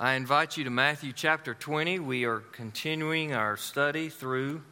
[0.00, 1.98] I invite you to Matthew chapter 20.
[1.98, 4.62] We are continuing our study through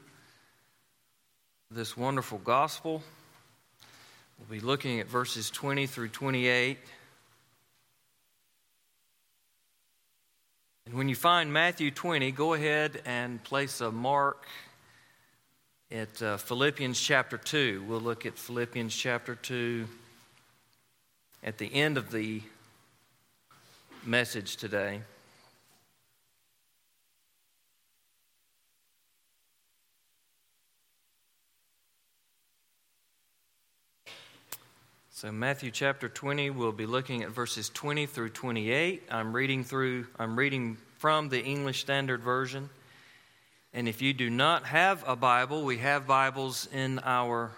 [1.68, 3.02] this wonderful gospel.
[4.38, 6.78] We'll be looking at verses 20 through 28.
[10.86, 14.46] And when you find Matthew 20, go ahead and place a mark
[15.90, 17.82] at uh, Philippians chapter 2.
[17.88, 19.88] We'll look at Philippians chapter 2
[21.42, 22.42] at the end of the
[24.04, 25.00] message today.
[35.26, 39.08] So Matthew chapter 20 we'll be looking at verses 20 through 28.
[39.10, 42.70] I'm reading through I'm reading from the English Standard Version.
[43.74, 47.50] And if you do not have a Bible, we have Bibles in our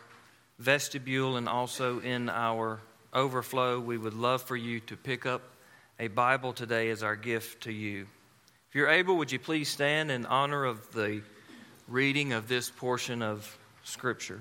[0.59, 2.81] vestibule and also in our
[3.13, 3.79] overflow.
[3.79, 5.43] We would love for you to pick up
[6.01, 8.07] a Bible today as our gift to you.
[8.71, 11.21] If you're able, would you please stand in honor of the
[11.87, 14.41] reading of this portion of Scripture?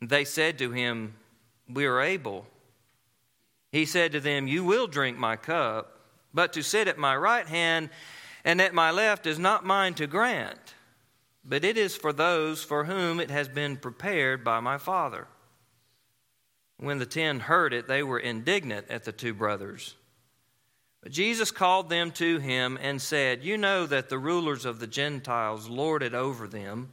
[0.00, 1.14] They said to him,
[1.68, 2.46] We are able.
[3.72, 6.00] He said to them, You will drink my cup,
[6.34, 7.90] but to sit at my right hand
[8.44, 10.74] and at my left is not mine to grant,
[11.44, 15.26] but it is for those for whom it has been prepared by my Father.
[16.78, 19.94] When the ten heard it, they were indignant at the two brothers.
[21.02, 24.86] But Jesus called them to him and said, You know that the rulers of the
[24.86, 26.92] Gentiles lord it over them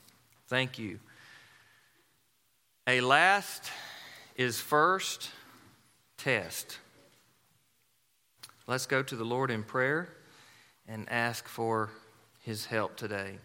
[0.51, 0.99] Thank you.
[2.85, 3.71] A last
[4.35, 5.29] is first
[6.17, 6.77] test.
[8.67, 10.09] Let's go to the Lord in prayer
[10.89, 11.89] and ask for
[12.41, 13.37] his help today.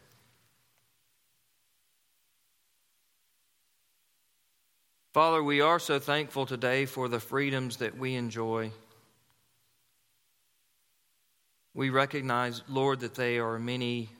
[5.14, 8.72] Father, we are so thankful today for the freedoms that we enjoy.
[11.72, 14.10] We recognize, Lord, that they are many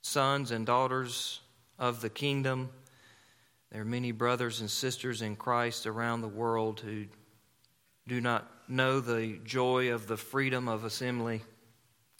[0.00, 1.40] sons and daughters
[1.78, 2.70] of the kingdom.
[3.70, 7.06] There are many brothers and sisters in Christ around the world who
[8.06, 11.42] do not know the joy of the freedom of assembly,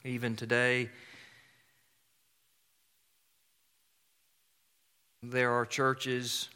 [0.05, 0.89] even today.
[5.23, 6.49] There are churches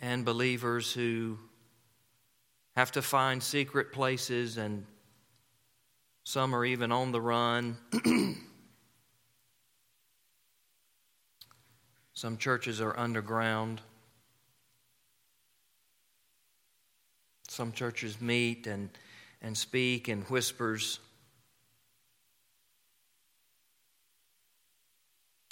[0.00, 1.38] and believers who
[2.76, 4.84] have to find secret places, and
[6.24, 7.78] some are even on the run.
[12.14, 13.80] Some churches are underground.
[17.48, 18.88] Some churches meet and,
[19.42, 21.00] and speak in whispers.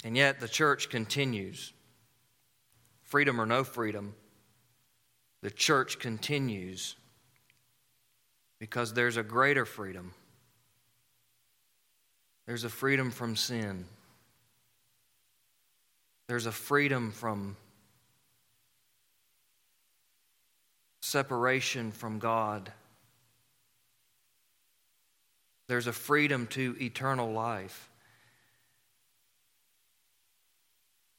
[0.05, 1.73] And yet the church continues.
[3.03, 4.15] Freedom or no freedom,
[5.41, 6.95] the church continues
[8.57, 10.13] because there's a greater freedom.
[12.47, 13.85] There's a freedom from sin.
[16.27, 17.57] There's a freedom from
[21.01, 22.71] separation from God.
[25.67, 27.89] There's a freedom to eternal life.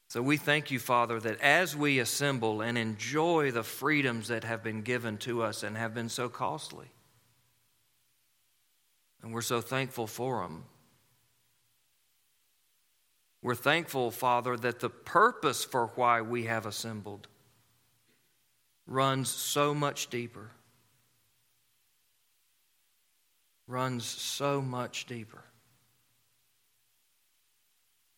[0.07, 4.63] So we thank you, Father, that as we assemble and enjoy the freedoms that have
[4.63, 6.87] been given to us and have been so costly,
[9.21, 10.63] and we're so thankful for them.
[13.45, 17.27] We're thankful, Father, that the purpose for why we have assembled
[18.87, 20.49] runs so much deeper.
[23.67, 25.43] Runs so much deeper.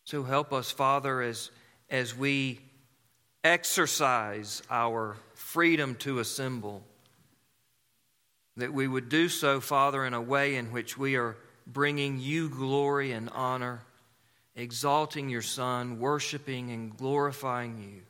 [0.04, 1.50] So help us, Father, as,
[1.90, 2.60] as we
[3.44, 6.82] exercise our freedom to assemble,
[8.56, 11.36] that we would do so, Father, in a way in which we are
[11.66, 13.82] bringing you glory and honor,
[14.58, 18.02] exalting your Son, worshiping and glorifying you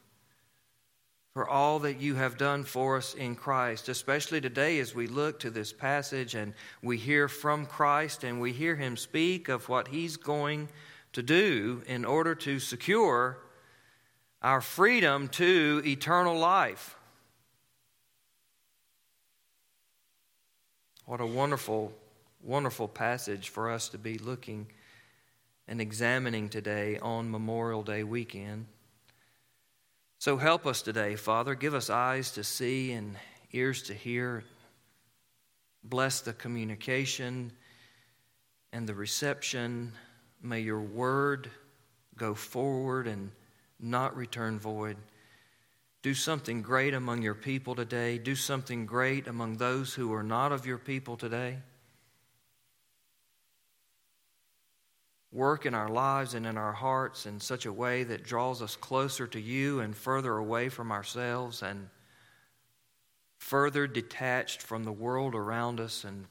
[1.34, 5.38] for all that you have done for us in Christ, especially today as we look
[5.40, 9.88] to this passage and we hear from Christ and we hear him speak of what
[9.88, 10.68] he's going
[11.12, 13.38] to do in order to secure
[14.42, 16.96] our freedom to eternal life.
[21.04, 21.92] What a wonderful,
[22.42, 24.66] wonderful passage for us to be looking
[25.68, 28.66] and examining today on Memorial Day weekend.
[30.18, 31.54] So help us today, Father.
[31.54, 33.14] Give us eyes to see and
[33.52, 34.42] ears to hear.
[35.84, 37.52] Bless the communication
[38.72, 39.92] and the reception.
[40.42, 41.50] May your word
[42.16, 43.30] go forward and
[43.78, 44.96] not return void.
[46.02, 48.18] Do something great among your people today.
[48.18, 51.58] Do something great among those who are not of your people today.
[55.30, 58.76] Work in our lives and in our hearts in such a way that draws us
[58.76, 61.88] closer to you and further away from ourselves and
[63.36, 66.26] further detached from the world around us and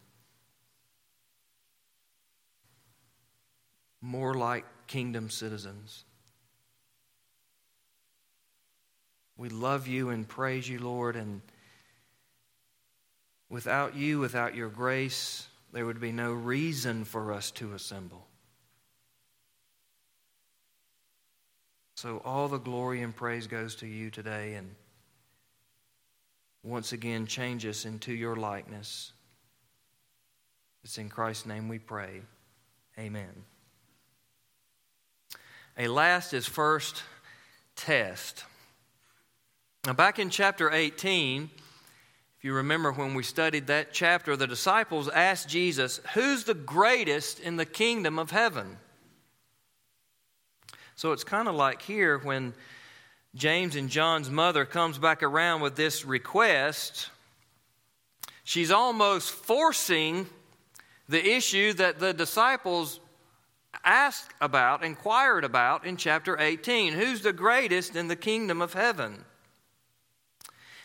[4.01, 6.03] more like kingdom citizens.
[9.37, 11.41] We love you and praise you, Lord, and
[13.49, 18.26] without you, without your grace, there would be no reason for us to assemble.
[21.97, 24.75] So all the glory and praise goes to you today, and
[26.61, 29.13] once again, change us into your likeness.
[30.83, 32.21] It's in Christ's name we pray.
[32.99, 33.31] Amen.
[35.75, 37.01] A last is first
[37.75, 38.43] test.
[39.83, 41.49] Now, back in chapter 18,
[42.37, 47.39] if you remember when we studied that chapter, the disciples asked Jesus, Who's the greatest
[47.39, 48.77] in the kingdom of heaven?
[50.97, 52.55] So it's kind of like here when
[53.35, 57.11] James and John's mother comes back around with this request,
[58.43, 60.25] she's almost forcing
[61.07, 62.99] the issue that the disciples
[63.85, 69.23] asked about, inquired about in chapter 18 Who's the greatest in the kingdom of heaven?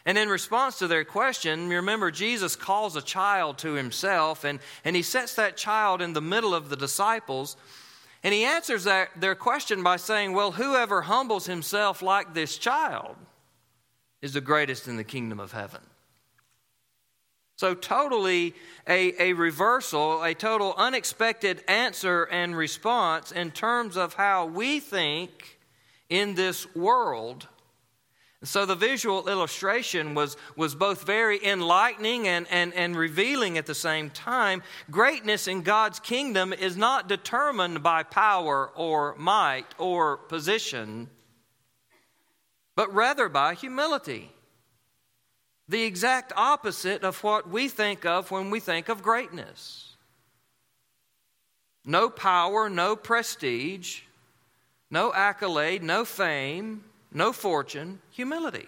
[0.04, 4.94] And in response to their question, remember, Jesus calls a child to himself, and, and
[4.94, 7.56] he sets that child in the middle of the disciples.
[8.22, 13.16] And he answers that, their question by saying, Well, whoever humbles himself like this child
[14.20, 15.80] is the greatest in the kingdom of heaven.
[17.56, 18.54] So, totally
[18.88, 25.58] a, a reversal, a total unexpected answer and response in terms of how we think
[26.08, 27.48] in this world
[28.44, 33.74] so the visual illustration was, was both very enlightening and, and, and revealing at the
[33.74, 34.62] same time.
[34.90, 41.08] Greatness in God's kingdom is not determined by power or might or position,
[42.74, 44.32] but rather by humility.
[45.68, 49.94] The exact opposite of what we think of when we think of greatness.
[51.84, 54.00] No power, no prestige,
[54.90, 56.82] no accolade, no fame
[57.14, 58.66] no fortune, humility.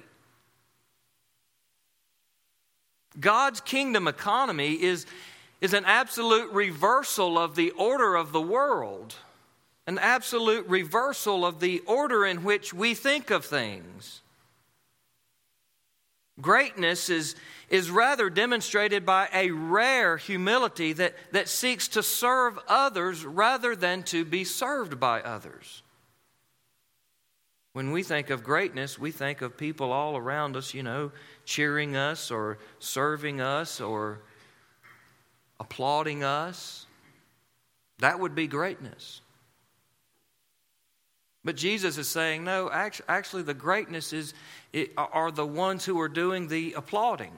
[3.18, 5.06] God's kingdom economy is,
[5.60, 9.14] is an absolute reversal of the order of the world,
[9.86, 14.20] an absolute reversal of the order in which we think of things.
[16.40, 17.36] Greatness is,
[17.70, 24.02] is rather demonstrated by a rare humility that, that seeks to serve others rather than
[24.02, 25.82] to be served by others.
[27.74, 31.10] When we think of greatness, we think of people all around us, you know,
[31.44, 34.20] cheering us or serving us or
[35.58, 36.86] applauding us.
[37.98, 39.20] That would be greatness.
[41.44, 44.34] But Jesus is saying, no, actually, the greatness is,
[44.96, 47.32] are the ones who are doing the applauding,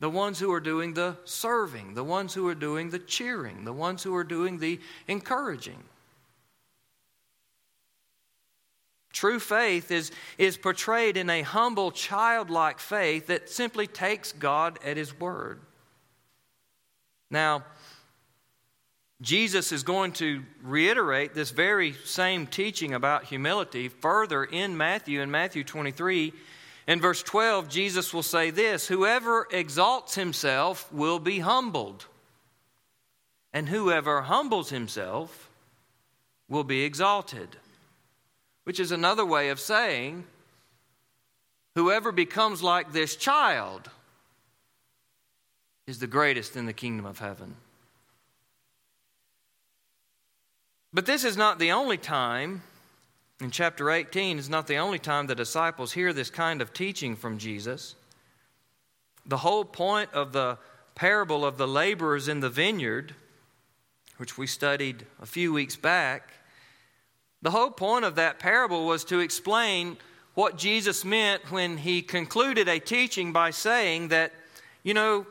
[0.00, 3.72] the ones who are doing the serving, the ones who are doing the cheering, the
[3.72, 5.82] ones who are doing the encouraging.
[9.14, 14.96] True faith is, is portrayed in a humble, childlike faith that simply takes God at
[14.96, 15.60] His word.
[17.30, 17.64] Now,
[19.22, 25.20] Jesus is going to reiterate this very same teaching about humility further in Matthew.
[25.22, 26.32] In Matthew 23,
[26.88, 32.06] in verse 12, Jesus will say this Whoever exalts himself will be humbled,
[33.52, 35.48] and whoever humbles himself
[36.48, 37.56] will be exalted
[38.64, 40.24] which is another way of saying,
[41.74, 43.90] whoever becomes like this child
[45.86, 47.56] is the greatest in the kingdom of heaven.
[50.92, 52.62] But this is not the only time,
[53.40, 57.16] in chapter 18, is not the only time the disciples hear this kind of teaching
[57.16, 57.96] from Jesus.
[59.26, 60.58] The whole point of the
[60.94, 63.14] parable of the laborers in the vineyard,
[64.18, 66.30] which we studied a few weeks back,
[67.44, 69.98] the whole point of that parable was to explain
[70.32, 74.32] what Jesus meant when he concluded a teaching by saying that,
[74.82, 75.26] you know,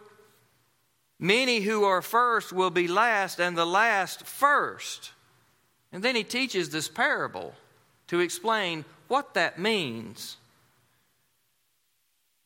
[1.18, 5.12] many who are first will be last, and the last first.
[5.92, 7.56] And then he teaches this parable
[8.10, 10.38] to explain what that means.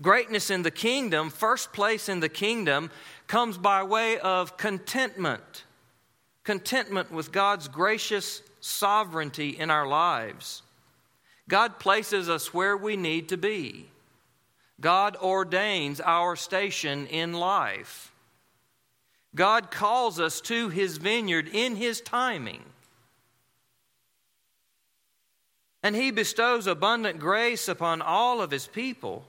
[0.02, 2.90] Greatness in the kingdom, first place in the kingdom,
[3.28, 5.66] comes by way of contentment.
[6.46, 10.64] Contentment with God's gracious sovereignty in our lives.
[11.48, 13.90] God places us where we need to be.
[14.80, 18.12] God ordains our station in life.
[19.34, 22.64] God calls us to his vineyard in his timing.
[25.84, 29.26] And he bestows abundant grace upon all of his people.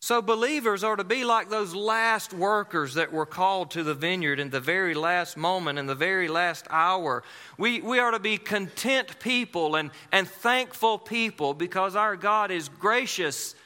[0.00, 4.38] So, believers are to be like those last workers that were called to the vineyard
[4.38, 7.24] in the very last moment, in the very last hour.
[7.58, 12.68] We, we are to be content people and, and thankful people because our God is
[12.68, 13.56] gracious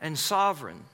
[0.00, 0.84] and sovereign.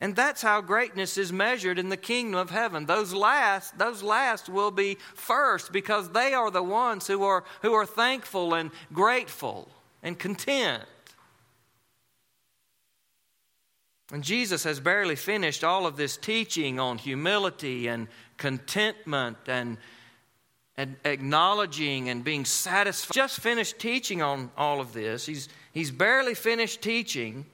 [0.00, 2.86] And that's how greatness is measured in the kingdom of heaven.
[2.86, 7.74] Those last, those last will be first because they are the ones who are, who
[7.74, 9.68] are thankful and grateful
[10.02, 10.84] and content.
[14.12, 19.78] And Jesus has barely finished all of this teaching on humility and contentment and,
[20.76, 23.14] and acknowledging and being satisfied.
[23.14, 25.26] Just finished teaching on all of this.
[25.26, 27.46] He's, he's barely finished teaching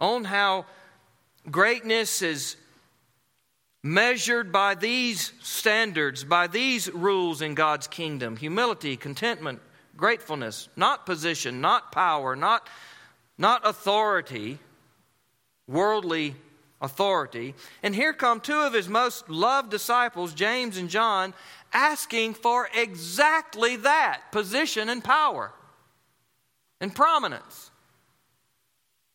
[0.00, 0.66] on how
[1.48, 2.56] greatness is
[3.84, 9.60] measured by these standards, by these rules in God's kingdom humility, contentment,
[9.96, 12.68] gratefulness, not position, not power, not
[13.38, 14.58] not authority,
[15.66, 16.36] worldly
[16.80, 17.54] authority.
[17.82, 21.34] And here come two of his most loved disciples, James and John,
[21.72, 25.52] asking for exactly that position and power
[26.80, 27.70] and prominence.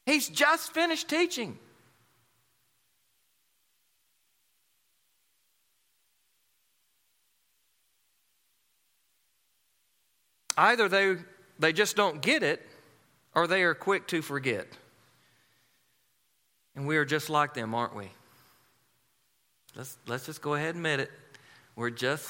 [0.06, 1.60] He's just finished teaching.
[10.58, 11.18] Either they,
[11.60, 12.67] they just don't get it
[13.38, 14.66] or they are quick to forget.
[16.76, 18.10] And we are just like them, aren't we?
[19.76, 21.12] Let's, let's just go ahead and admit it.
[21.76, 22.28] We're just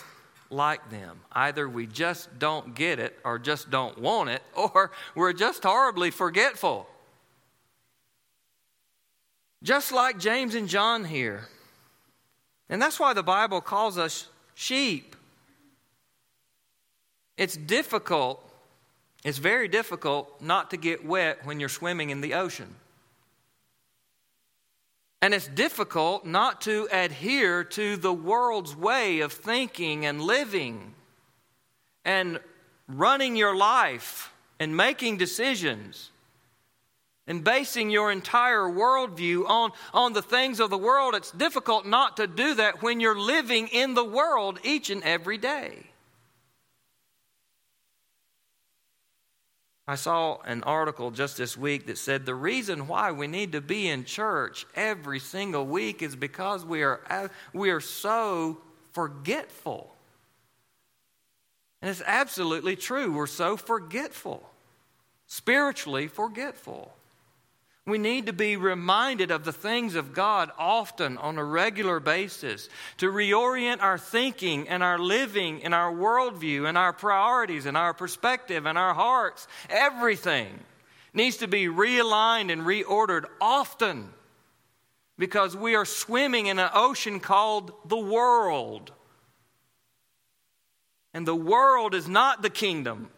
[0.49, 1.21] like them.
[1.31, 6.11] Either we just don't get it, or just don't want it, or we're just horribly
[6.11, 6.85] forgetful.
[9.63, 11.47] Just like James and John here.
[12.67, 15.15] And that's why the Bible calls us sheep.
[17.37, 18.43] It's difficult
[19.27, 22.73] it's very difficult not to get wet when you're swimming in the ocean.
[25.21, 30.93] And it's difficult not to adhere to the world's way of thinking and living
[32.05, 32.39] and
[32.87, 34.31] running your life
[34.61, 36.09] and making decisions
[37.27, 41.15] and basing your entire worldview on, on the things of the world.
[41.15, 45.37] It's difficult not to do that when you're living in the world each and every
[45.37, 45.83] day.
[49.87, 53.61] I saw an article just this week that said the reason why we need to
[53.61, 58.57] be in church every single week is because we are, we are so
[58.91, 59.95] forgetful.
[61.81, 63.13] And it's absolutely true.
[63.13, 64.49] We're so forgetful,
[65.25, 66.91] spiritually forgetful.
[67.87, 72.67] We need to be reminded of the things of God often on a regular basis
[72.97, 77.93] to reorient our thinking and our living and our worldview and our priorities and our
[77.93, 79.47] perspective and our hearts.
[79.69, 80.59] Everything
[81.13, 84.09] needs to be realigned and reordered often
[85.17, 88.91] because we are swimming in an ocean called the world.
[91.13, 93.09] And the world is not the kingdom,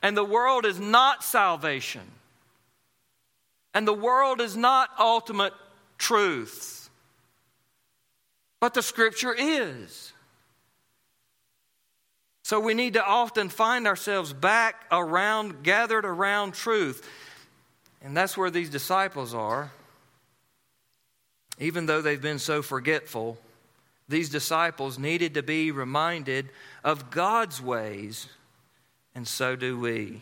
[0.00, 2.00] and the world is not salvation.
[3.74, 5.54] And the world is not ultimate
[5.98, 6.90] truth,
[8.60, 10.12] but the scripture is.
[12.42, 17.08] So we need to often find ourselves back around, gathered around truth.
[18.02, 19.70] And that's where these disciples are.
[21.58, 23.38] Even though they've been so forgetful,
[24.08, 26.48] these disciples needed to be reminded
[26.82, 28.26] of God's ways,
[29.14, 30.20] and so do we.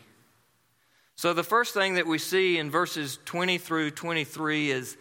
[1.21, 4.97] So, the first thing that we see in verses 20 through 23 is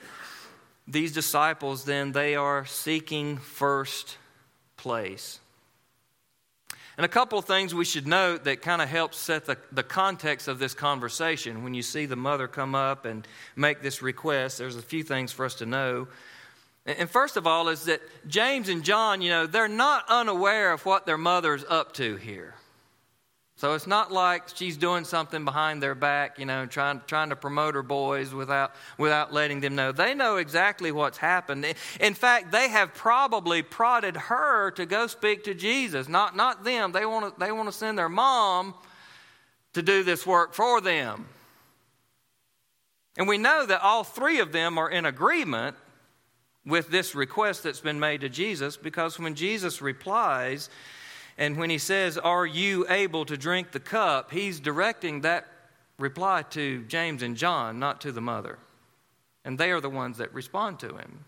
[0.86, 4.18] these disciples, then, they are seeking first
[4.76, 5.40] place.
[6.98, 9.82] And a couple of things we should note that kind of helps set the, the
[9.82, 11.64] context of this conversation.
[11.64, 15.32] When you see the mother come up and make this request, there's a few things
[15.32, 16.06] for us to know.
[16.84, 20.84] And first of all, is that James and John, you know, they're not unaware of
[20.84, 22.56] what their mother's up to here.
[23.60, 27.36] So it's not like she's doing something behind their back, you know, trying, trying to
[27.36, 29.92] promote her boys without, without letting them know.
[29.92, 31.66] They know exactly what's happened.
[32.00, 36.92] In fact, they have probably prodded her to go speak to Jesus, not, not them.
[36.92, 38.72] They want, to, they want to send their mom
[39.74, 41.26] to do this work for them.
[43.18, 45.76] And we know that all three of them are in agreement
[46.64, 50.70] with this request that's been made to Jesus because when Jesus replies,
[51.38, 54.30] and when he says, Are you able to drink the cup?
[54.30, 55.46] he's directing that
[55.98, 58.58] reply to James and John, not to the mother.
[59.44, 61.24] And they are the ones that respond to him.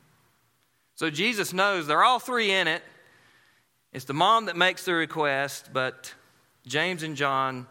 [0.94, 2.82] So Jesus knows they're all three in it.
[3.92, 6.12] It's the mom that makes the request, but
[6.66, 7.66] James and John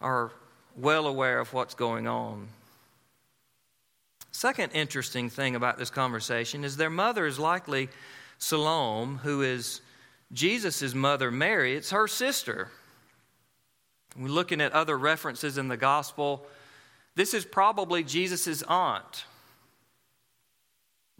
[0.00, 0.32] are
[0.76, 2.48] well aware of what's going on.
[4.32, 7.88] Second interesting thing about this conversation is their mother is likely
[8.38, 9.82] Salome, who is
[10.32, 12.68] Jesus' mother, Mary, it's her sister.
[14.16, 16.46] We're looking at other references in the gospel.
[17.16, 19.24] This is probably Jesus' aunt.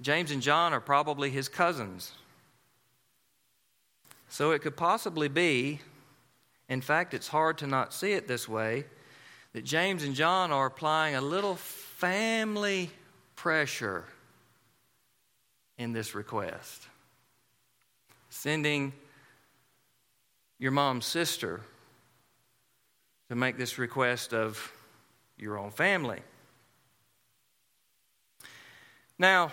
[0.01, 2.13] James and John are probably his cousins.
[4.29, 5.81] So it could possibly be,
[6.69, 8.85] in fact, it's hard to not see it this way,
[9.53, 12.91] that James and John are applying a little family
[13.35, 14.05] pressure
[15.77, 16.87] in this request
[18.31, 18.93] sending
[20.61, 21.63] your mom's sister
[23.29, 24.73] to make this request of
[25.39, 26.21] your own family.
[29.19, 29.51] Now,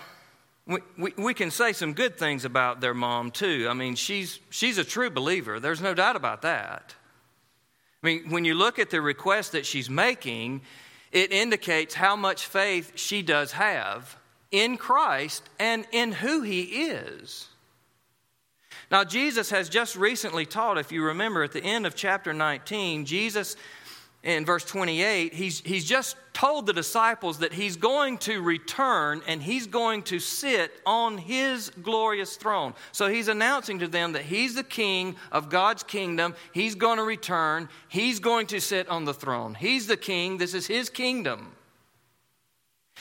[0.66, 3.66] we, we, we, can say some good things about their mom, too.
[3.70, 5.58] I mean, she's, she's a true believer.
[5.58, 6.94] There's no doubt about that.
[8.02, 10.60] I mean, when you look at the request that she's making,
[11.10, 14.16] it indicates how much faith she does have
[14.50, 17.48] in Christ and in who he is.
[18.90, 23.04] Now, Jesus has just recently taught, if you remember at the end of chapter 19,
[23.04, 23.56] Jesus
[24.24, 29.40] in verse 28, he's, he's just told the disciples that he's going to return and
[29.40, 32.74] he's going to sit on his glorious throne.
[32.90, 36.34] So he's announcing to them that he's the king of God's kingdom.
[36.52, 37.68] He's going to return.
[37.88, 39.54] He's going to sit on the throne.
[39.54, 40.38] He's the king.
[40.38, 41.52] This is his kingdom.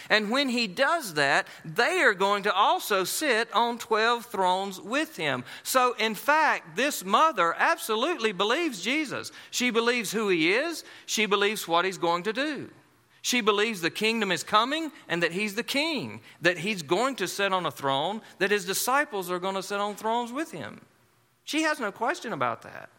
[0.09, 5.17] And when he does that, they are going to also sit on 12 thrones with
[5.17, 5.43] him.
[5.63, 9.31] So, in fact, this mother absolutely believes Jesus.
[9.51, 12.69] She believes who he is, she believes what he's going to do.
[13.21, 17.27] She believes the kingdom is coming and that he's the king, that he's going to
[17.27, 20.79] sit on a throne, that his disciples are going to sit on thrones with him.
[21.43, 22.89] She has no question about that.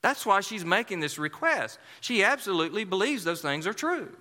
[0.00, 1.78] That's why she's making this request.
[2.00, 4.14] She absolutely believes those things are true.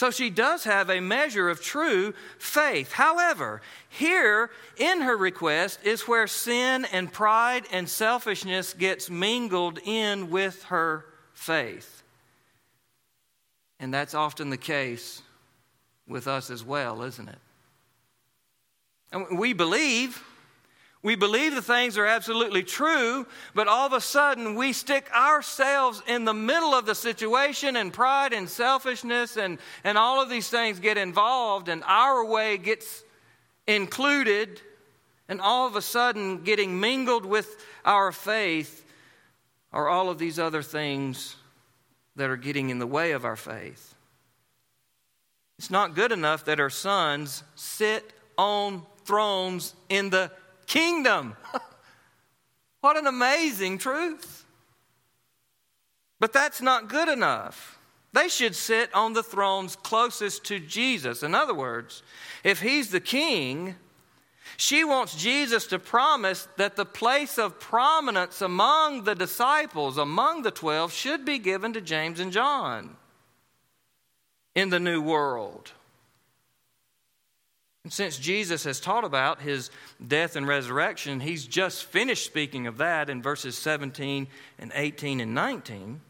[0.00, 2.92] So she does have a measure of true faith.
[2.92, 3.60] However,
[3.90, 10.62] here in her request is where sin and pride and selfishness gets mingled in with
[10.64, 12.02] her faith.
[13.78, 15.20] And that's often the case
[16.08, 17.38] with us as well, isn't it?
[19.12, 20.24] And we believe
[21.02, 26.02] we believe the things are absolutely true, but all of a sudden we stick ourselves
[26.06, 30.48] in the middle of the situation, and pride and selfishness and, and all of these
[30.50, 33.02] things get involved, and our way gets
[33.66, 34.60] included,
[35.28, 38.84] and all of a sudden getting mingled with our faith
[39.72, 41.36] are all of these other things
[42.16, 43.94] that are getting in the way of our faith.
[45.58, 50.30] It's not good enough that our sons sit on thrones in the
[50.70, 51.36] kingdom.
[52.80, 54.44] what an amazing truth.
[56.20, 57.78] But that's not good enough.
[58.12, 61.22] They should sit on the thrones closest to Jesus.
[61.22, 62.02] In other words,
[62.44, 63.74] if he's the king,
[64.56, 70.50] she wants Jesus to promise that the place of prominence among the disciples, among the
[70.50, 72.96] 12, should be given to James and John
[74.54, 75.72] in the new world.
[77.84, 79.70] And since Jesus has taught about his
[80.06, 84.26] death and resurrection, he's just finished speaking of that in verses 17
[84.58, 86.00] and 18 and 19.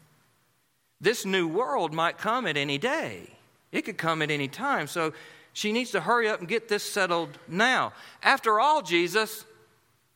[0.99, 3.29] This new world might come at any day,
[3.71, 4.87] it could come at any time.
[4.87, 5.13] So
[5.53, 7.93] she needs to hurry up and get this settled now.
[8.21, 9.45] After all, Jesus,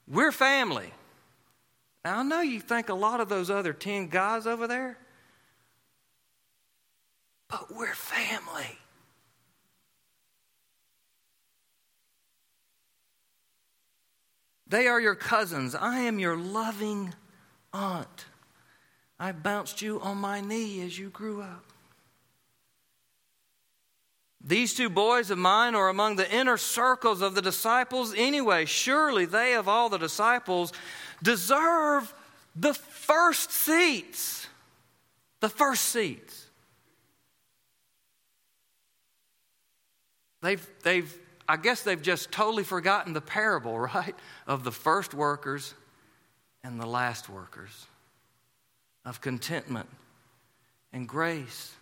[0.08, 0.92] we're family.
[2.04, 4.98] Now, I know you think a lot of those other 10 guys over there,
[7.50, 8.78] but we're family.
[14.68, 15.76] They are your cousins.
[15.76, 17.14] I am your loving
[17.74, 18.26] aunt.
[19.20, 21.64] I bounced you on my knee as you grew up.
[24.44, 28.66] These two boys of mine are among the inner circles of the disciples anyway.
[28.66, 30.72] Surely they, of all the disciples,
[31.24, 32.14] deserve
[32.56, 34.48] the first seats.
[35.40, 36.46] The first seats.
[40.42, 44.16] They've, they've, I guess they've just totally forgotten the parable, right?
[44.48, 45.74] Of the first workers
[46.64, 47.88] and the last workers,
[49.04, 49.90] of contentment
[50.92, 51.74] and grace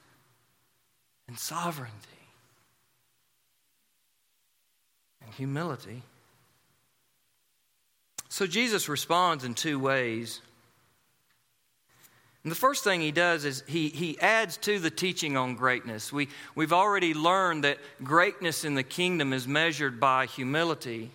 [1.28, 1.94] and sovereignty
[5.22, 6.02] and humility.
[8.28, 10.42] So Jesus responds in two ways.
[12.44, 16.12] And the first thing he does is he, he adds to the teaching on greatness.
[16.12, 21.12] We, we've already learned that greatness in the kingdom is measured by humility.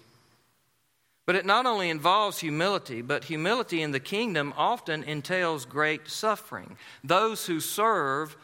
[1.26, 6.78] But it not only involves humility, but humility in the kingdom often entails great suffering.
[7.04, 8.34] Those who serve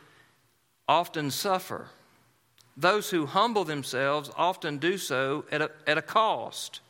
[0.86, 1.88] often suffer.
[2.76, 6.80] Those who humble themselves often do so at a, at a cost.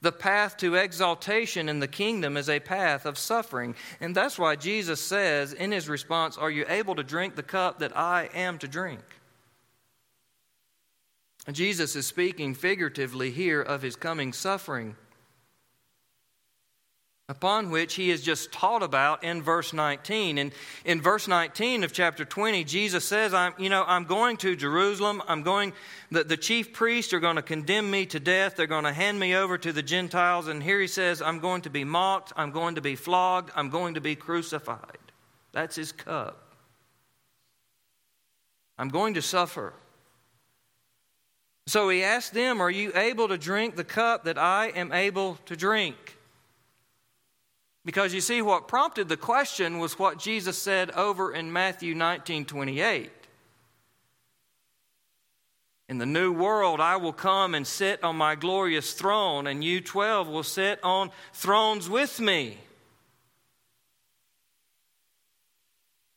[0.00, 3.74] The path to exaltation in the kingdom is a path of suffering.
[4.00, 7.80] And that's why Jesus says in his response, Are you able to drink the cup
[7.80, 9.00] that I am to drink?
[11.50, 14.96] Jesus is speaking figuratively here of his coming suffering
[17.30, 20.50] upon which he is just taught about in verse 19 and
[20.86, 25.22] in verse 19 of chapter 20 jesus says i'm you know i'm going to jerusalem.
[25.28, 25.74] I'm going
[26.10, 28.56] the, the chief priests are going to condemn me to death.
[28.56, 30.48] They're going to hand me over to the gentiles.
[30.48, 32.32] And here he says i'm going to be mocked.
[32.34, 33.50] I'm going to be flogged.
[33.54, 34.96] I'm going to be crucified.
[35.52, 36.54] That's his cup.
[38.78, 39.74] I'm going to suffer.
[41.66, 45.36] So he asked them are you able to drink the cup that i am able
[45.44, 46.17] to drink
[47.88, 52.44] because you see, what prompted the question was what Jesus said over in Matthew 19
[52.44, 53.10] 28.
[55.88, 59.80] In the new world, I will come and sit on my glorious throne, and you
[59.80, 62.58] 12 will sit on thrones with me.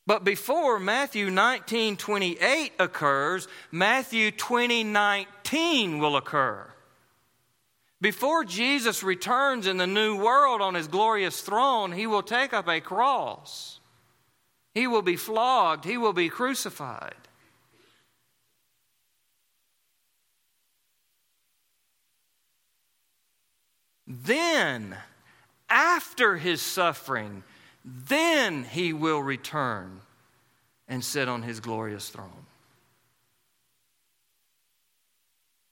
[0.06, 6.71] But before Matthew 19 28 occurs, Matthew 20 19 will occur.
[8.02, 12.68] Before Jesus returns in the new world on his glorious throne, he will take up
[12.68, 13.80] a cross.
[14.74, 15.86] He will be flogged.
[15.86, 17.14] He will be crucified.
[24.08, 24.98] Then,
[25.70, 27.44] after his suffering,
[27.86, 30.02] then he will return
[30.88, 32.41] and sit on his glorious throne.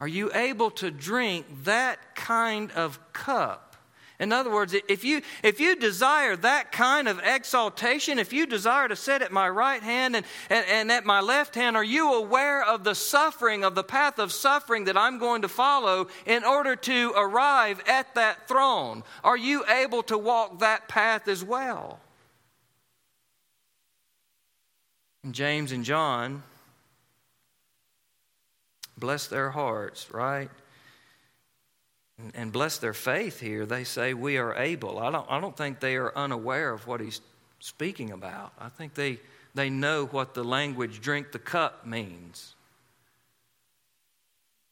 [0.01, 3.69] Are you able to drink that kind of cup?
[4.19, 8.89] In other words, if you, if you desire that kind of exaltation, if you desire
[8.89, 12.13] to sit at my right hand and, and, and, at my left hand, are you
[12.13, 16.43] aware of the suffering, of the path of suffering that I'm going to follow in
[16.43, 19.03] order to arrive at that throne?
[19.23, 22.01] Are you able to walk that path as well?
[25.31, 26.43] James and John
[28.99, 30.49] bless their hearts, right?
[32.17, 33.65] And, and bless their faith here.
[33.65, 34.99] They say, We are able.
[34.99, 37.21] I don't, I don't think they are unaware of what he's
[37.59, 38.53] speaking about.
[38.59, 39.19] I think they,
[39.55, 42.55] they know what the language drink the cup means.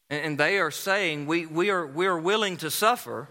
[0.10, 3.28] And, and they are saying, we, we, are, we are willing to suffer.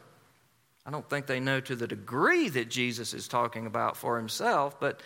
[0.84, 4.78] I don't think they know to the degree that Jesus is talking about for himself,
[4.78, 5.00] but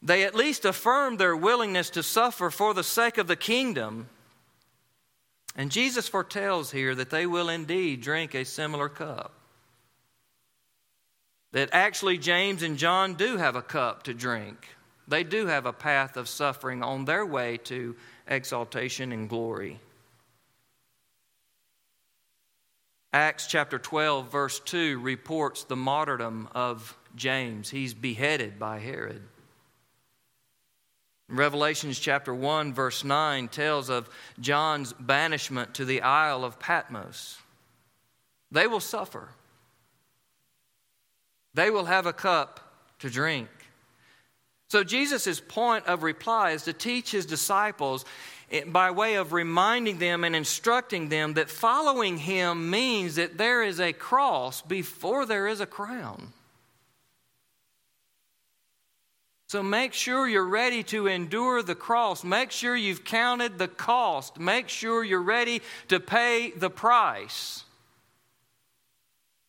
[0.00, 4.08] they at least affirm their willingness to suffer for the sake of the kingdom
[5.58, 9.34] and Jesus foretells here that they will indeed drink a similar cup.
[11.50, 14.68] That actually James and John do have a cup to drink.
[15.08, 17.96] They do have a path of suffering on their way to
[18.28, 19.80] exaltation and glory.
[23.12, 27.68] Acts chapter 12, verse 2 reports the martyrdom of James.
[27.68, 29.22] He's beheaded by Herod.
[31.28, 34.08] Revelations chapter 1, verse 9 tells of
[34.40, 37.38] John's banishment to the Isle of Patmos.
[38.50, 39.28] They will suffer,
[41.52, 42.60] they will have a cup
[43.00, 43.48] to drink.
[44.70, 48.04] So, Jesus' point of reply is to teach his disciples
[48.66, 53.80] by way of reminding them and instructing them that following him means that there is
[53.80, 56.32] a cross before there is a crown.
[59.48, 62.22] So make sure you're ready to endure the cross.
[62.22, 64.38] Make sure you've counted the cost.
[64.38, 67.64] Make sure you're ready to pay the price.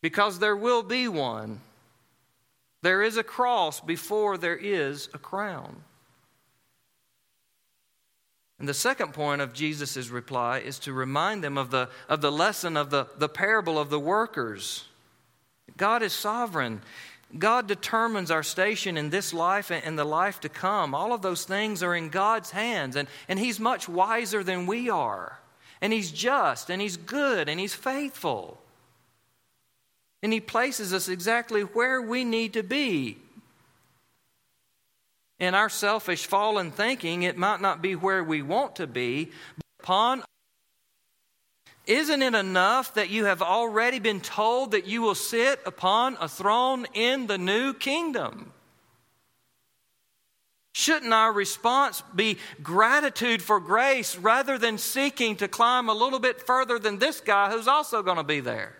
[0.01, 1.59] Because there will be one.
[2.81, 5.75] There is a cross before there is a crown.
[8.57, 12.31] And the second point of Jesus' reply is to remind them of the, of the
[12.31, 14.85] lesson of the, the parable of the workers.
[15.75, 16.81] God is sovereign.
[17.37, 20.95] God determines our station in this life and the life to come.
[20.95, 24.89] All of those things are in God's hands, and, and He's much wiser than we
[24.89, 25.39] are.
[25.81, 28.59] And He's just, and He's good, and He's faithful.
[30.23, 33.17] And He places us exactly where we need to be.
[35.37, 39.83] In our selfish, fallen thinking, it might not be where we want to be, but
[39.83, 40.23] upon
[41.89, 46.29] isn't it enough that you have already been told that you will sit upon a
[46.29, 48.53] throne in the new kingdom?
[50.71, 56.45] Shouldn't our response be gratitude for grace rather than seeking to climb a little bit
[56.45, 58.75] further than this guy who's also going to be there?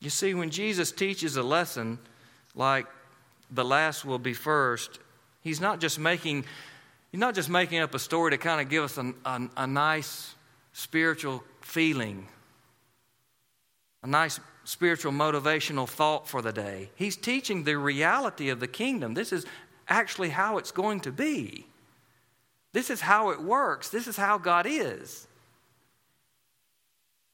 [0.00, 2.00] You see, when Jesus teaches a lesson
[2.56, 2.86] like
[3.52, 4.98] the last will be first,
[5.42, 6.44] he's not just making
[7.10, 9.66] He's not just making up a story to kind of give us a, a, a
[9.66, 10.34] nice
[10.72, 12.28] spiritual feeling,
[14.02, 16.90] a nice spiritual motivational thought for the day.
[16.96, 19.14] He's teaching the reality of the kingdom.
[19.14, 19.46] This is
[19.88, 21.64] actually how it's going to be.
[22.72, 23.88] This is how it works.
[23.88, 25.27] This is how God is.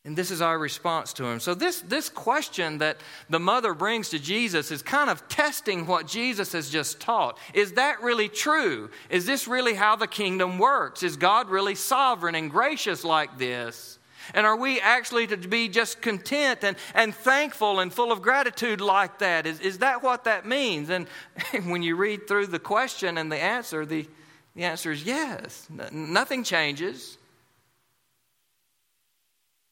[0.07, 1.41] And this is our response to him.
[1.41, 2.99] So, this, this question that
[3.31, 7.39] the mother brings to Jesus is kind of testing what Jesus has just taught.
[7.55, 8.91] Is that really true?
[9.09, 11.03] Is this really how the kingdom works?
[11.03, 13.99] Is God really sovereign and gracious like this?
[14.35, 18.83] And are we actually to be just content and, and thankful and full of gratitude
[18.83, 19.47] like that?
[19.47, 20.91] Is, is that what that means?
[20.91, 21.07] And
[21.65, 24.07] when you read through the question and the answer, the,
[24.55, 25.67] the answer is yes.
[25.91, 27.17] Nothing changes.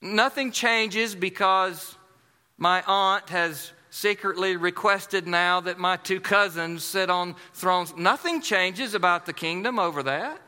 [0.02, 1.96] Nothing changes because
[2.58, 7.94] my aunt has secretly requested now that my two cousins sit on thrones.
[7.96, 10.40] Nothing changes about the kingdom over that.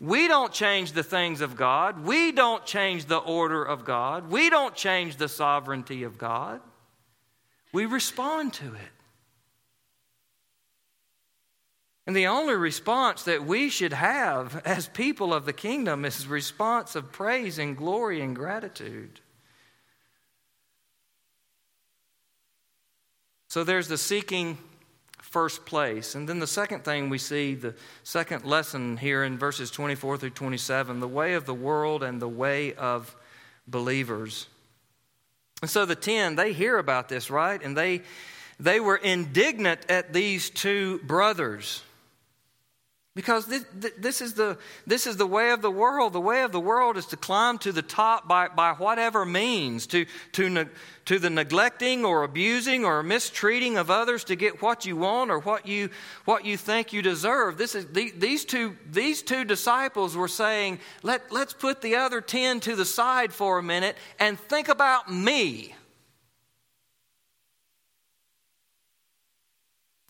[0.00, 2.04] We don't change the things of God.
[2.04, 4.30] We don't change the order of God.
[4.30, 6.60] We don't change the sovereignty of God.
[7.72, 8.95] We respond to it.
[12.06, 16.94] And the only response that we should have as people of the kingdom is response
[16.94, 19.20] of praise and glory and gratitude.
[23.48, 24.58] So there's the seeking
[25.20, 26.14] first place.
[26.14, 30.30] And then the second thing we see, the second lesson here in verses 24 through
[30.30, 33.16] 27, the way of the world and the way of
[33.66, 34.46] believers.
[35.60, 37.60] And so the 10, they hear about this, right?
[37.62, 38.02] And they
[38.58, 41.82] they were indignant at these two brothers.
[43.16, 43.64] Because this,
[43.96, 46.12] this, is the, this is the way of the world.
[46.12, 49.86] The way of the world is to climb to the top by, by whatever means,
[49.86, 50.68] to, to,
[51.06, 55.38] to the neglecting or abusing or mistreating of others to get what you want or
[55.38, 55.88] what you,
[56.26, 57.56] what you think you deserve.
[57.56, 62.60] This is, these, two, these two disciples were saying, Let, let's put the other 10
[62.60, 65.74] to the side for a minute and think about me.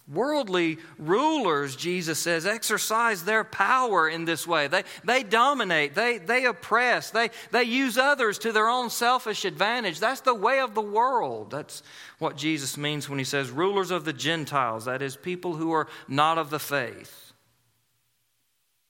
[0.08, 4.68] Worldly rulers, Jesus says, exercise their power in this way.
[4.68, 9.98] They, they dominate, they, they oppress, they, they use others to their own selfish advantage.
[9.98, 11.50] That's the way of the world.
[11.50, 11.82] That's
[12.20, 15.88] what Jesus means when he says rulers of the Gentiles, that is, people who are
[16.06, 17.32] not of the faith.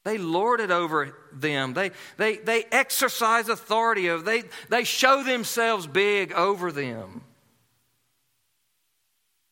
[0.05, 1.73] They lord it over them.
[1.73, 7.23] They, they, they exercise authority of they, they show themselves big over them.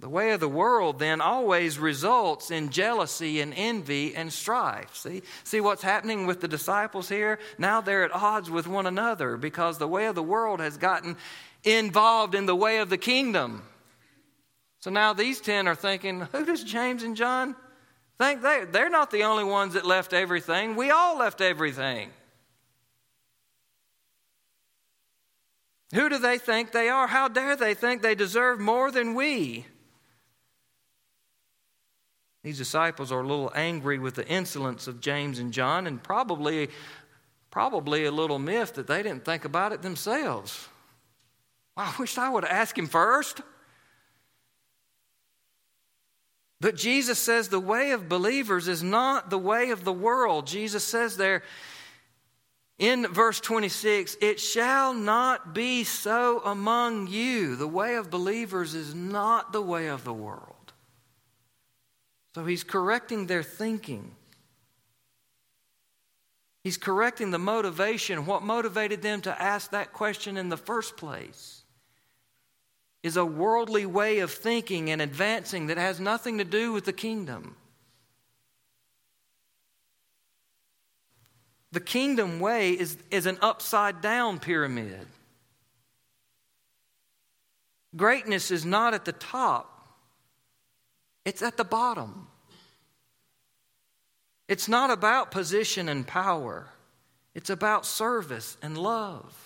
[0.04, 4.94] The way of the world then always results in jealousy and envy and strife.
[4.94, 7.38] See, see what's happening with the disciples here?
[7.56, 11.16] Now they're at odds with one another because the way of the world has gotten
[11.62, 13.62] involved in the way of the kingdom.
[14.80, 17.56] So now these 10 are thinking, who does James and John
[18.18, 20.76] think they they're not the only ones that left everything.
[20.76, 22.10] We all left everything.
[25.94, 27.06] Who do they think they are?
[27.06, 29.64] How dare they think they deserve more than we?
[32.44, 36.68] These disciples are a little angry with the insolence of James and John, and probably,
[37.50, 40.68] probably a little miffed that they didn't think about it themselves.
[41.74, 43.40] I wish I would have asked him first.
[46.60, 50.46] But Jesus says the way of believers is not the way of the world.
[50.46, 51.42] Jesus says there,
[52.78, 57.56] In verse 26, it shall not be so among you.
[57.56, 60.53] The way of believers is not the way of the world.
[62.34, 64.10] So he's correcting their thinking.
[66.64, 68.26] He's correcting the motivation.
[68.26, 71.62] What motivated them to ask that question in the first place
[73.02, 76.92] is a worldly way of thinking and advancing that has nothing to do with the
[76.92, 77.54] kingdom.
[81.70, 85.06] The kingdom way is, is an upside down pyramid.
[87.94, 89.73] Greatness is not at the top,
[91.24, 92.28] it's at the bottom.
[94.48, 96.68] It's not about position and power,
[97.34, 99.40] it's about service and love.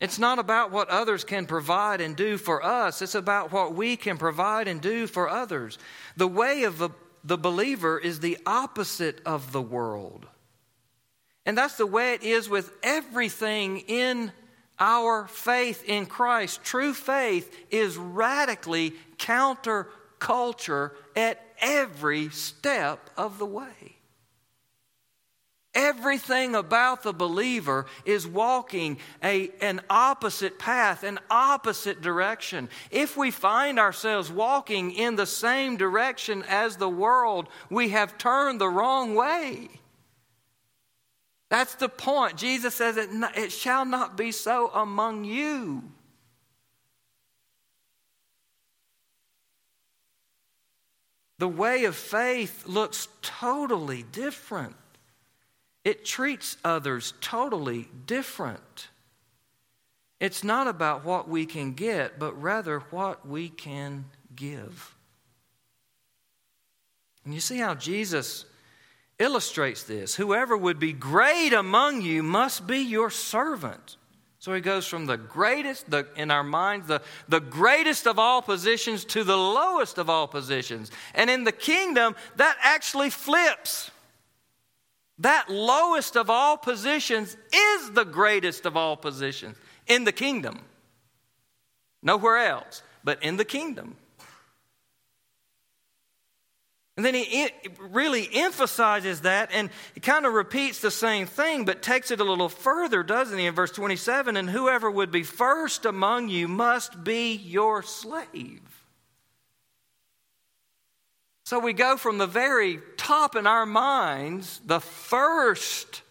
[0.00, 3.02] It's not about what others can provide and do for us.
[3.02, 5.76] It's about what we can provide and do for others.
[6.16, 6.90] The way of the,
[7.24, 10.26] the believer is the opposite of the world.
[11.44, 14.30] And that's the way it is with everything in
[14.80, 16.62] our faith in Christ.
[16.64, 23.98] True faith is radically counterculture at every step of the way.
[25.74, 32.68] Everything about the believer is walking a, an opposite path, an opposite direction.
[32.90, 38.60] If we find ourselves walking in the same direction as the world, we have turned
[38.60, 39.68] the wrong way.
[41.48, 42.36] That's the point.
[42.36, 45.82] Jesus says, It, it shall not be so among you.
[51.38, 54.74] The way of faith looks totally different.
[55.84, 58.88] It treats others totally different.
[60.20, 64.96] It's not about what we can get, but rather what we can give.
[67.24, 68.44] And you see how Jesus
[69.18, 70.14] illustrates this.
[70.14, 73.96] Whoever would be great among you must be your servant.
[74.40, 78.40] So he goes from the greatest, the, in our minds, the, the greatest of all
[78.40, 80.92] positions to the lowest of all positions.
[81.14, 83.90] And in the kingdom, that actually flips.
[85.18, 89.56] That lowest of all positions is the greatest of all positions
[89.88, 90.60] in the kingdom.
[92.00, 93.96] Nowhere else, but in the kingdom.
[96.98, 101.80] And then he really emphasizes that and he kind of repeats the same thing, but
[101.80, 104.36] takes it a little further, doesn't he, in verse 27?
[104.36, 108.62] And whoever would be first among you must be your slave.
[111.44, 116.02] So we go from the very top in our minds, the first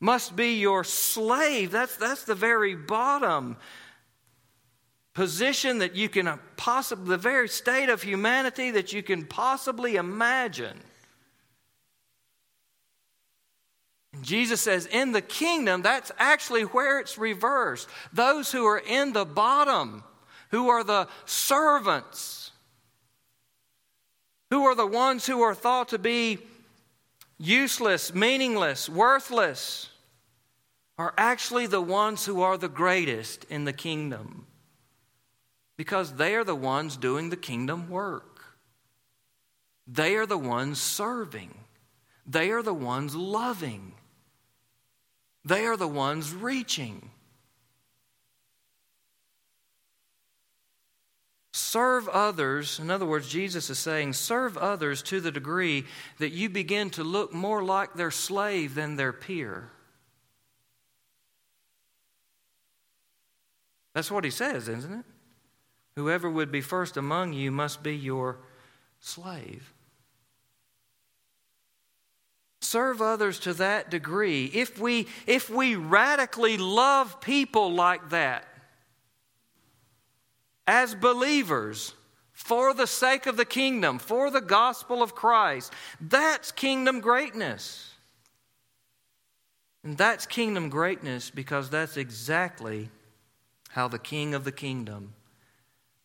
[0.00, 1.70] must be your slave.
[1.70, 3.56] That's, that's the very bottom
[5.18, 10.78] position that you can possibly, the very state of humanity that you can possibly imagine.
[14.12, 17.88] And Jesus says, in the kingdom, that's actually where it's reversed.
[18.12, 20.04] Those who are in the bottom,
[20.52, 22.52] who are the servants,
[24.50, 26.38] who are the ones who are thought to be
[27.38, 29.90] useless, meaningless, worthless,
[30.96, 34.44] are actually the ones who are the greatest in the kingdom
[35.78, 38.42] because they are the ones doing the kingdom work.
[39.86, 41.54] They are the ones serving.
[42.26, 43.94] They are the ones loving.
[45.44, 47.10] They are the ones reaching.
[51.52, 55.84] Serve others, in other words, Jesus is saying, serve others to the degree
[56.18, 59.70] that you begin to look more like their slave than their peer.
[63.94, 65.04] That's what he says, isn't it?
[65.98, 68.38] Whoever would be first among you must be your
[69.00, 69.74] slave.
[72.60, 74.44] Serve others to that degree.
[74.54, 78.46] If we, if we radically love people like that,
[80.68, 81.94] as believers,
[82.32, 87.92] for the sake of the kingdom, for the gospel of Christ, that's kingdom greatness.
[89.82, 92.88] And that's kingdom greatness because that's exactly
[93.70, 95.14] how the king of the kingdom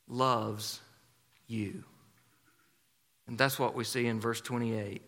[0.08, 0.80] loves
[1.48, 1.84] you.
[3.28, 5.02] And that's what we see in verse 28.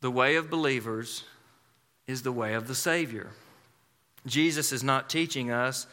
[0.00, 1.24] The way of believers
[2.06, 3.30] is the way of the Savior.
[4.26, 5.86] Jesus is not teaching us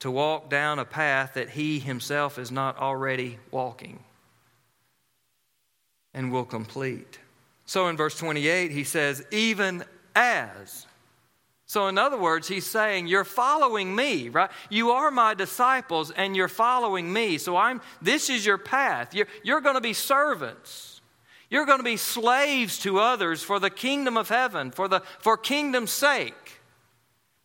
[0.00, 4.02] to walk down a path that he himself is not already walking
[6.14, 7.18] and will complete.
[7.66, 9.84] So in verse 28, he says, even
[10.16, 10.86] as
[11.70, 14.50] so, in other words, he's saying, You're following me, right?
[14.70, 17.38] You are my disciples and you're following me.
[17.38, 19.14] So, I'm, this is your path.
[19.14, 21.00] You're, you're going to be servants.
[21.48, 25.36] You're going to be slaves to others for the kingdom of heaven, for, the, for
[25.36, 26.60] kingdom's sake.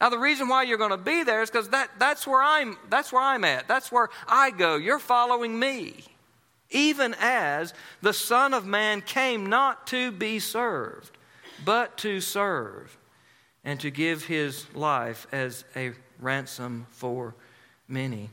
[0.02, 2.78] Now, the reason why you're going to be there is because that, that's, where I'm,
[2.90, 3.68] that's where I'm at.
[3.68, 4.76] That's where I go.
[4.78, 6.04] You're following me.
[6.72, 11.16] Even as the Son of Man came not to be served,
[11.64, 12.98] but to serve,
[13.66, 17.34] and to give his life as a ransom for
[17.88, 18.30] many.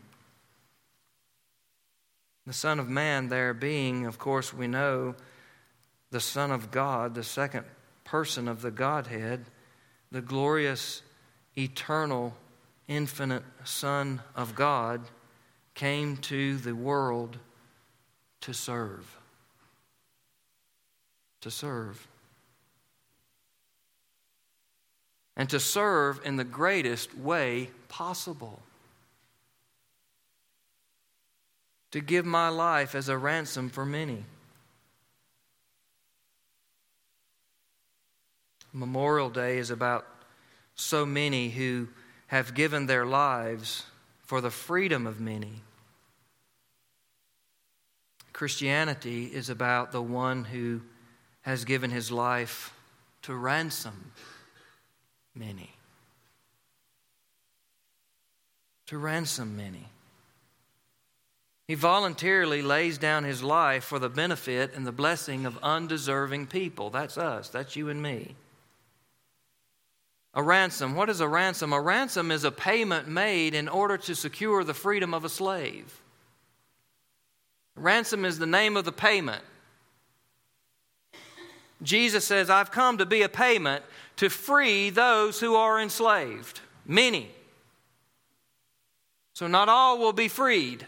[2.47, 5.14] The Son of Man, there being, of course, we know,
[6.11, 7.64] the Son of God, the second
[8.05, 9.47] person of the Godhead,
[10.11, 11.01] the glorious,
[11.57, 12.35] eternal,
[12.87, 15.01] infinite Son of God,
[15.74, 17.39] came to the world
[18.43, 19.16] to serve.
[21.41, 22.07] To serve.
[25.37, 28.61] And to serve in the greatest way possible.
[31.93, 34.24] To give my life as a ransom for many.
[38.72, 40.07] Memorial Day is about
[40.74, 41.89] so many who
[42.28, 43.85] have given their lives
[44.22, 45.62] for the freedom of many.
[48.33, 50.80] Christianity is about the one who
[51.43, 52.74] has given his life
[53.22, 54.12] to ransom
[55.35, 55.70] many.
[58.87, 59.89] To ransom many.
[61.68, 66.91] He voluntarily lays down his life for the benefit and the blessing of undeserving people.
[66.91, 68.35] That's us, that's you and me.
[70.35, 70.95] A ransom.
[70.95, 71.72] What is a ransom?
[71.72, 76.01] A ransom is a payment made in order to secure the freedom of a slave.
[77.76, 79.43] Ransom is the name of the payment.
[81.83, 83.85] Jesus says, I've come to be a payment
[84.23, 86.61] to free those who are enslaved.
[86.87, 87.29] Many.
[89.33, 90.87] So not all will be freed,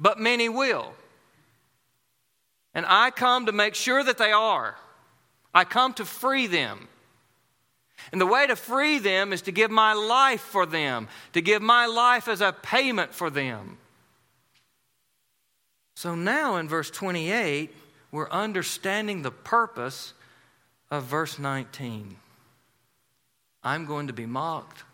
[0.00, 0.92] but many will.
[2.74, 4.74] And I come to make sure that they are.
[5.54, 6.88] I come to free them.
[8.10, 11.62] And the way to free them is to give my life for them, to give
[11.62, 13.78] my life as a payment for them.
[15.94, 17.72] So now in verse 28,
[18.10, 20.14] we're understanding the purpose
[20.90, 22.16] of verse 19.
[23.62, 24.84] I'm going to be mocked.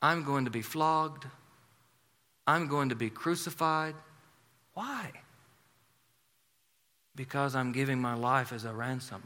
[0.00, 1.26] I'm going to be flogged.
[2.46, 3.94] I'm going to be crucified.
[4.74, 5.10] Why?
[7.14, 9.22] Because I'm giving my life as a ransom.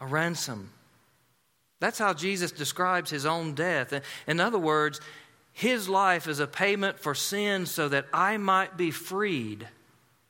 [0.00, 0.70] A ransom.
[1.78, 3.92] That's how Jesus describes his own death.
[4.26, 5.00] In other words,
[5.52, 9.66] his life is a payment for sin so that I might be freed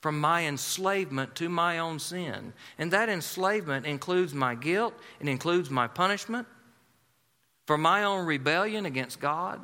[0.00, 2.52] from my enslavement to my own sin.
[2.78, 6.46] And that enslavement includes my guilt, it includes my punishment
[7.66, 9.60] for my own rebellion against God.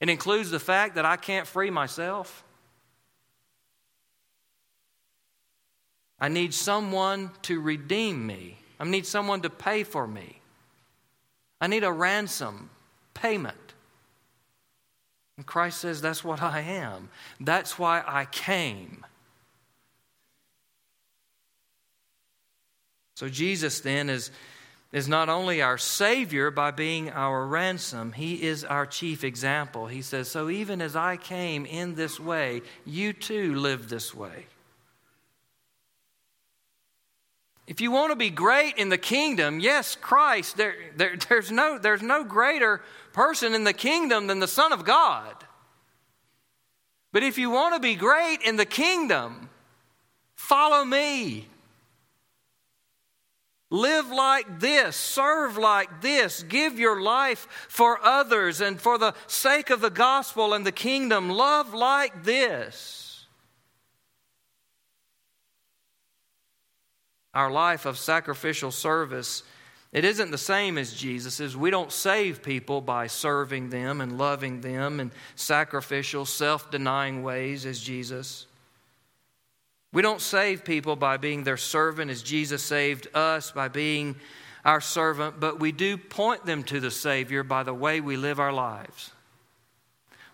[0.00, 2.44] It includes the fact that I can't free myself.
[6.20, 8.58] I need someone to redeem me.
[8.78, 10.40] I need someone to pay for me.
[11.60, 12.70] I need a ransom
[13.14, 13.65] payment.
[15.36, 17.10] And Christ says, That's what I am.
[17.40, 19.04] That's why I came.
[23.16, 24.30] So Jesus then is,
[24.92, 29.86] is not only our Savior by being our ransom, He is our chief example.
[29.86, 34.46] He says, So even as I came in this way, you too live this way.
[37.66, 41.78] If you want to be great in the kingdom, yes, Christ, there, there, there's, no,
[41.78, 42.80] there's no greater
[43.12, 45.34] person in the kingdom than the Son of God.
[47.12, 49.48] But if you want to be great in the kingdom,
[50.34, 51.48] follow me.
[53.68, 59.70] Live like this, serve like this, give your life for others and for the sake
[59.70, 61.30] of the gospel and the kingdom.
[61.30, 63.05] Love like this.
[67.36, 69.42] Our life of sacrificial service,
[69.92, 71.54] it isn't the same as Jesus's.
[71.54, 77.66] We don't save people by serving them and loving them in sacrificial, self denying ways
[77.66, 78.46] as Jesus.
[79.92, 84.16] We don't save people by being their servant as Jesus saved us, by being
[84.64, 88.40] our servant, but we do point them to the Savior by the way we live
[88.40, 89.12] our lives.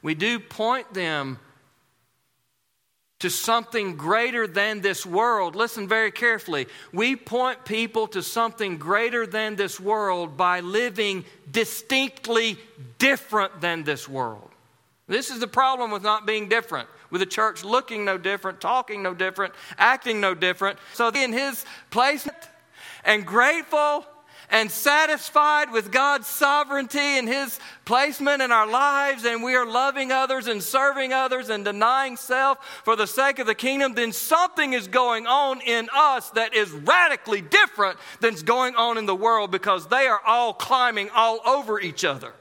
[0.02, 1.38] We do point them
[3.22, 5.54] to something greater than this world.
[5.54, 6.66] Listen very carefully.
[6.92, 12.58] We point people to something greater than this world by living distinctly
[12.98, 14.50] different than this world.
[15.06, 19.04] This is the problem with not being different, with the church looking no different, talking
[19.04, 20.80] no different, acting no different.
[20.92, 22.38] So, in his placement
[23.04, 24.04] and grateful
[24.52, 30.12] and satisfied with God's sovereignty and His placement in our lives, and we are loving
[30.12, 34.74] others and serving others and denying self for the sake of the kingdom, then something
[34.74, 39.50] is going on in us that is radically different than's going on in the world
[39.50, 42.34] because they are all climbing all over each other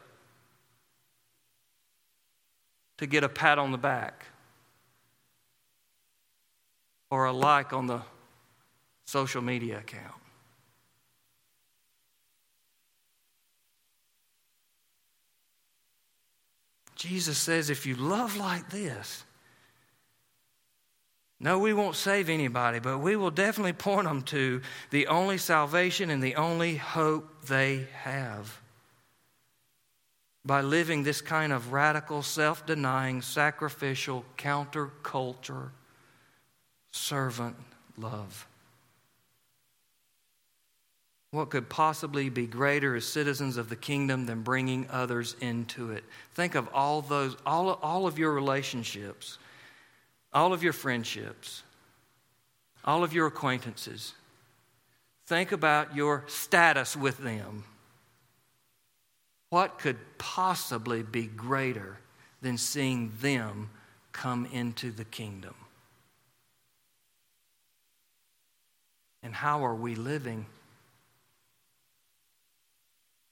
[2.98, 4.26] to get a pat on the back
[7.10, 8.02] or a like on the
[9.06, 10.21] social media account.
[17.02, 19.24] Jesus says, if you love like this,
[21.40, 26.12] no, we won't save anybody, but we will definitely point them to the only salvation
[26.12, 28.62] and the only hope they have.
[30.46, 35.72] By living this kind of radical, self denying, sacrificial, counterculture,
[36.92, 37.56] servant
[37.98, 38.48] love.
[41.32, 46.04] What could possibly be greater as citizens of the kingdom than bringing others into it?
[46.34, 49.38] Think of all those, all, all of your relationships,
[50.34, 51.64] all of your friendships,
[52.84, 54.14] all of your acquaintances.
[55.26, 57.64] Think about your status with them.
[59.50, 61.98] What could possibly be greater
[62.42, 63.70] than seeing them
[64.12, 65.56] come into the kingdom?
[69.24, 70.46] And how are we living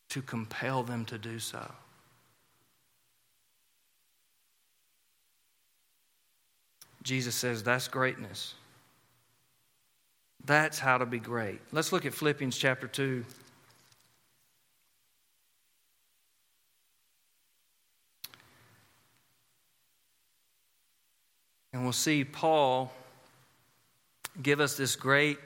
[0.10, 1.72] to compel them to do so?
[7.04, 8.56] Jesus says that's greatness.
[10.46, 11.60] That's how to be great.
[11.72, 13.24] Let's look at Philippians chapter 2.
[21.74, 22.92] And we'll see Paul
[24.42, 25.38] give us this great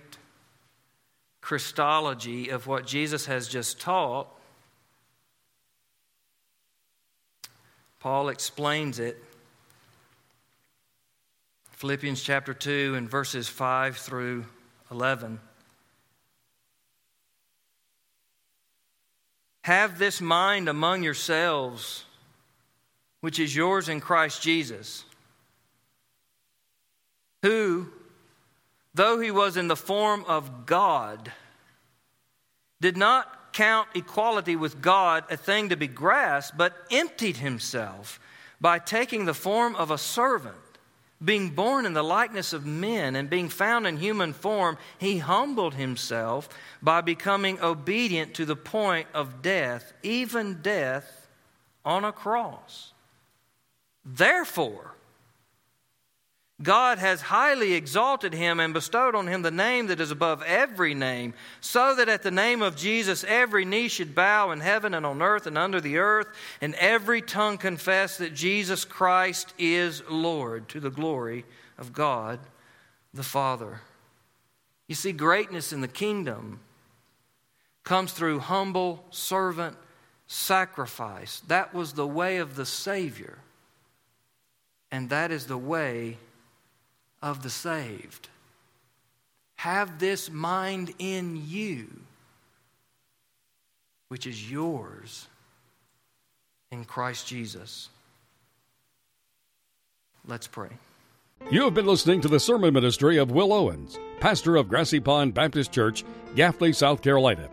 [1.41, 4.27] Christology of what Jesus has just taught.
[8.03, 9.23] Paul explains it.
[11.71, 14.43] Philippians chapter 2 and verses 5 through
[14.91, 15.39] 11.
[19.61, 22.03] Have this mind among yourselves,
[23.21, 25.05] which is yours in Christ Jesus,
[27.41, 27.87] who
[28.93, 31.31] though he was in the form of God,
[32.81, 38.19] did not count equality with God a thing to be grasped, but emptied himself
[38.59, 40.57] by taking the form of a servant.
[41.23, 45.75] Being born in the likeness of men and being found in human form, he humbled
[45.75, 46.49] himself
[46.81, 51.27] by becoming obedient to the point of death, even death
[51.85, 52.91] on a cross.
[54.03, 54.95] Therefore,
[56.61, 60.93] God has highly exalted him and bestowed on him the name that is above every
[60.93, 65.05] name, so that at the name of Jesus every knee should bow in heaven and
[65.05, 66.27] on earth and under the earth,
[66.61, 71.43] and every tongue confess that Jesus Christ is Lord, to the glory
[71.77, 72.39] of God
[73.13, 73.81] the Father.
[74.87, 76.59] You see, greatness in the kingdom
[77.83, 79.75] comes through humble servant
[80.27, 81.41] sacrifice.
[81.47, 83.39] That was the way of the Savior,
[84.91, 86.17] and that is the way
[87.23, 88.27] of the saved.
[89.55, 91.87] Have this mind in you,
[94.09, 95.27] which is yours
[96.69, 97.87] in Christ Jesus.
[100.27, 100.69] Let's pray.
[101.49, 105.33] You have been listening to the sermon ministry of Will Owens, pastor of Grassy Pond
[105.33, 106.03] Baptist Church,
[106.35, 107.49] Gaffney, South Carolina.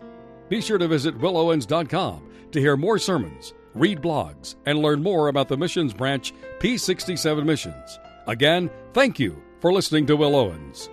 [0.49, 5.49] Be sure to visit willowens.com to hear more sermons, read blogs, and learn more about
[5.49, 7.99] the missions branch P67 Missions.
[8.27, 10.89] Again, thank you for listening to Will Owens.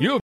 [0.00, 0.20] You